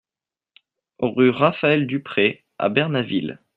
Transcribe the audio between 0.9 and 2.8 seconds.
Rue Raphaël Duprez à